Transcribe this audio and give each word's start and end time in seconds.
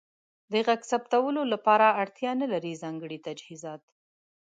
د 0.51 0.53
غږ 0.67 0.81
ثبتولو 0.91 1.41
لپاره 1.53 1.87
اړتیا 2.01 2.31
نلرئ 2.39 2.73
ځانګړې 2.83 3.17
تجهیزات. 3.27 3.81